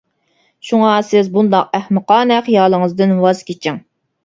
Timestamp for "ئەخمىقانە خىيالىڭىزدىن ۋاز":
1.81-3.47